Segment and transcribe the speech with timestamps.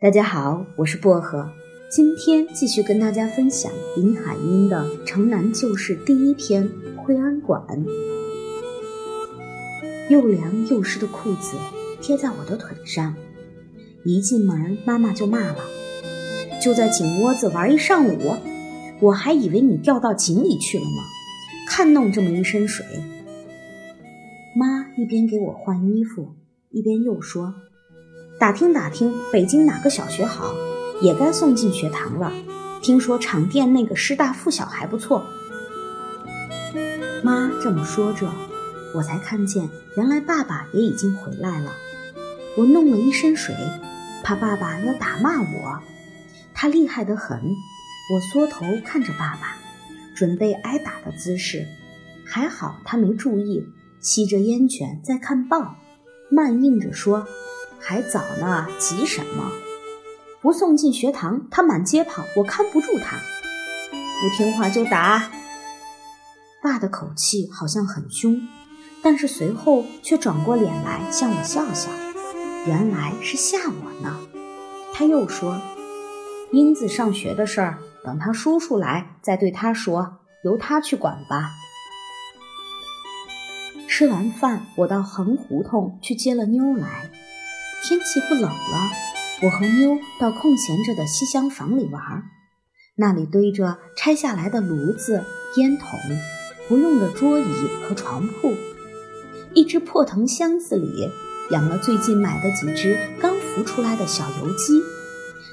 [0.00, 1.50] 大家好，我是薄荷，
[1.90, 6.62] 今天继续跟大家分享林海音的《城南旧事》第一篇
[7.02, 7.60] 《惠安馆》。
[10.08, 11.56] 又凉又湿的裤子
[12.00, 13.16] 贴在我的腿上，
[14.04, 15.56] 一进门妈妈就骂了
[16.62, 18.36] ：“就在井窝子玩一上午，
[19.00, 21.02] 我还以为你掉到井里去了呢，
[21.66, 22.86] 看弄这么一身水。”
[24.54, 26.36] 妈一边给我换衣服，
[26.70, 27.52] 一边又说。
[28.38, 30.54] 打听打听，北京哪个小学好，
[31.02, 32.32] 也该送进学堂了。
[32.80, 35.26] 听说厂店那个师大附小还不错。
[37.24, 38.30] 妈这么说着，
[38.94, 41.72] 我才看见原来爸爸也已经回来了。
[42.56, 43.52] 我弄了一身水，
[44.22, 45.80] 怕爸爸要打骂我。
[46.54, 47.42] 他厉害得很。
[48.10, 49.56] 我缩头看着爸爸，
[50.14, 51.66] 准备挨打的姿势。
[52.24, 53.66] 还好他没注意，
[54.00, 55.74] 吸着烟卷在看报，
[56.30, 57.26] 慢应着说。
[57.80, 59.50] 还早呢，急什么？
[60.40, 63.16] 不送进学堂，他满街跑，我看不住他。
[63.90, 65.30] 不听话就打。
[66.62, 68.40] 爸的口气好像很凶，
[69.02, 71.90] 但是随后却转过脸来向我笑笑，
[72.66, 74.18] 原来是吓我呢。
[74.92, 75.60] 他又说
[76.50, 81.50] ：“英子上学的事儿，等他叔叔来再对他说，由他去管吧。”
[83.88, 87.10] 吃完饭，我到横胡同去接了妞来。
[87.88, 88.90] 天气不冷了，
[89.40, 92.02] 我和妞到空闲着的西厢房里玩。
[92.96, 95.24] 那里堆着拆下来的炉子、
[95.56, 95.98] 烟筒、
[96.68, 97.44] 不用的桌椅
[97.82, 98.54] 和床铺。
[99.54, 101.08] 一只破藤箱子里
[101.50, 104.82] 养了最近买的几只刚孵出来的小油鸡，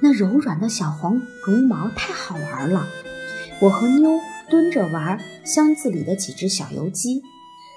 [0.00, 2.88] 那柔软的小黄绒毛太好玩了。
[3.60, 4.18] 我和妞
[4.50, 7.22] 蹲着玩箱子里的几只小油鸡，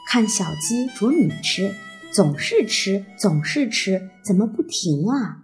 [0.07, 1.71] 看小鸡啄米吃。
[2.11, 5.43] 总是吃，总是吃，怎么不停啊？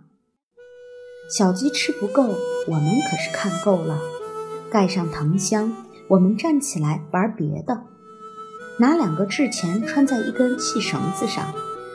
[1.29, 2.23] 小鸡吃不够，
[2.67, 3.99] 我们可是看够了。
[4.71, 5.71] 盖上藤箱，
[6.07, 7.83] 我们站起来玩别的，
[8.79, 11.53] 拿两个制钱穿在一根细绳子上，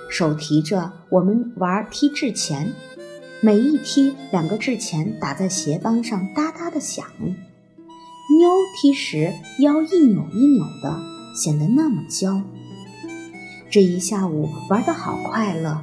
[0.09, 2.73] 手提着，我们玩踢制钱。
[3.41, 7.05] 每一踢，两个制钱打在鞋帮上，哒哒的响。
[8.39, 8.51] 妞
[8.81, 11.01] 踢时腰一扭一扭的，
[11.35, 12.41] 显得那么娇。
[13.71, 15.81] 这一下午玩得好快乐，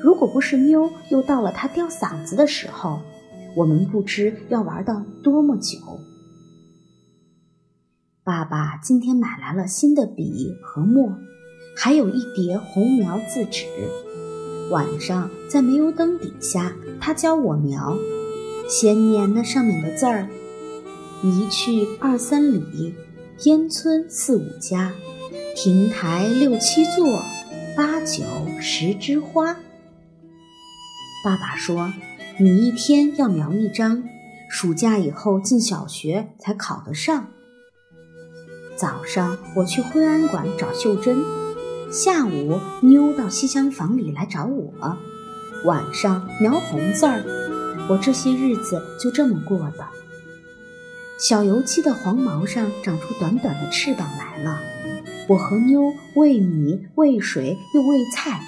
[0.00, 3.00] 如果不是妞又到了她吊嗓子的时候，
[3.54, 5.78] 我们不知要玩到多么久。
[8.24, 11.18] 爸爸今天买来了新的笔和墨，
[11.76, 13.66] 还有一叠红描字纸。
[14.70, 17.98] 晚上在煤油灯底下，他教我描，
[18.70, 20.28] 先念那上面的字儿：
[21.22, 22.94] 一去二三里，
[23.44, 24.92] 烟村四五家。
[25.60, 27.20] 亭台六七座，
[27.76, 28.22] 八九
[28.60, 29.56] 十枝花。
[31.24, 31.92] 爸爸说
[32.38, 34.04] ：“你一天要描一张，
[34.48, 37.26] 暑假以后进小学才考得上。”
[38.78, 41.24] 早上我去惠安馆找秀珍，
[41.90, 44.96] 下午妞到西厢房里来找我，
[45.64, 47.24] 晚上描红字儿。
[47.90, 49.84] 我这些日子就这么过的。
[51.18, 54.60] 小油鸡的黄毛上长出短短的翅膀来了。
[55.28, 58.40] 我和妞喂米、喂水又喂菜，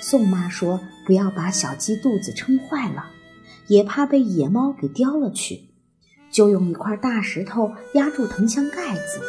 [0.00, 3.06] 宋妈说不要把小鸡肚子撑坏了，
[3.68, 5.68] 也怕被野猫给叼了去，
[6.32, 9.20] 就用一块大石头压住藤箱盖子，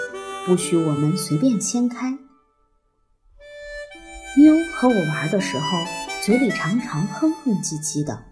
[0.48, 2.18] 不许我们随便掀开。
[4.36, 5.78] 妞和我玩的时候，
[6.24, 8.24] 嘴里常常哼哼唧唧的。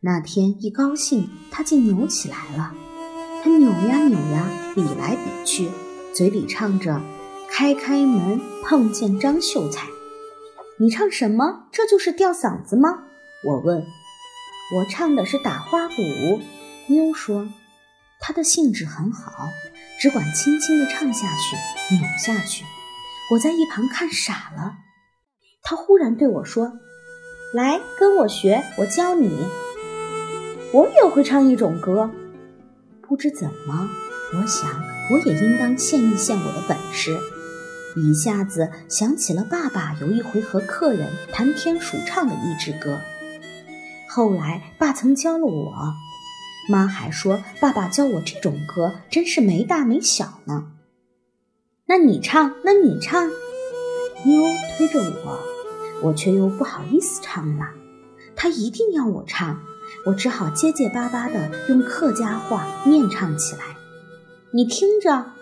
[0.00, 2.74] 那天一高兴，她竟扭起来了，
[3.42, 5.70] 她扭呀扭呀，比来比去，
[6.14, 7.00] 嘴里唱着。
[7.50, 9.86] 开开门，碰见张秀才。
[10.78, 11.66] 你唱什么？
[11.72, 13.04] 这就是吊嗓子吗？
[13.44, 13.84] 我问。
[14.76, 16.40] 我唱的是打花鼓。
[16.88, 17.48] 妞说，
[18.20, 19.48] 她的兴致很好，
[20.00, 22.64] 只管轻轻地唱下去，扭下去。
[23.32, 24.76] 我在一旁看傻了。
[25.62, 26.72] 她忽然对我说
[27.54, 29.46] ：“来，跟我学，我教你。
[30.72, 32.10] 我也会唱一种歌。
[33.02, 33.88] 不知怎么，
[34.34, 34.70] 我想
[35.10, 37.16] 我也应当献一献我的本事。”
[37.96, 43.00] 一下子想起了爸爸有一回和客人谈天数唱的一支歌，
[44.08, 45.94] 后来爸曾教了我，
[46.68, 50.72] 妈还说爸爸教我这种歌真是没大没小呢。
[51.86, 53.26] 那你唱，那你唱，
[54.24, 54.42] 妞
[54.76, 55.40] 推着我，
[56.02, 57.70] 我却又不好意思唱了。
[58.36, 59.58] 他一定要我唱，
[60.06, 63.62] 我只好结结巴巴的用客家话念唱起来。
[64.52, 65.32] 你听着。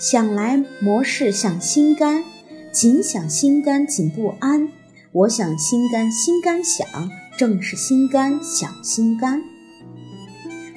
[0.00, 2.24] 想来模式想心肝，
[2.72, 4.66] 紧想心肝紧不安。
[5.12, 6.88] 我想心肝心肝想，
[7.36, 9.42] 正是心肝想心肝。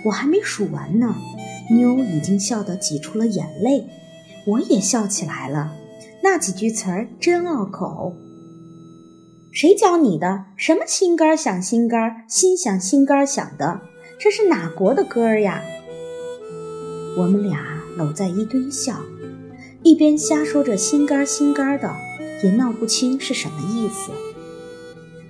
[0.04, 1.16] 我还没数完呢，
[1.72, 3.88] 妞已经笑得挤出了眼泪，
[4.46, 5.74] 我也笑起来了。
[6.22, 8.18] 那几句词儿真拗口。
[9.54, 10.48] 谁教你的？
[10.58, 13.80] 什么心肝想心肝，心想心肝想的？
[14.20, 15.62] 这是哪国的歌呀？
[17.18, 17.58] 我们俩
[17.96, 19.00] 搂在一堆笑，
[19.84, 21.94] 一边瞎说着心肝心肝的，
[22.42, 24.12] 也闹不清是什么意思。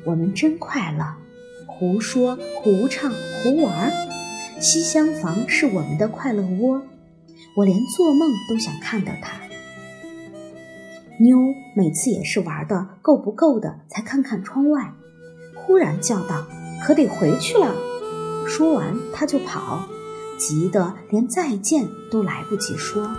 [0.05, 1.15] 我们真快乐，
[1.65, 3.91] 胡说胡唱胡玩。
[4.59, 6.83] 西厢房是我们的快乐窝，
[7.57, 9.39] 我连做梦都想看到它。
[11.19, 11.37] 妞
[11.75, 14.93] 每次也是玩的够不够的，才看看窗外，
[15.55, 16.45] 忽然叫道
[16.83, 17.75] ：“可得回去了。”
[18.47, 19.87] 说完，他就跑，
[20.37, 23.09] 急得连再见都来不及说。